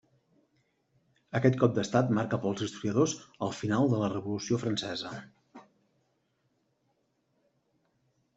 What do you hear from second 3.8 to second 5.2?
de la Revolució francesa.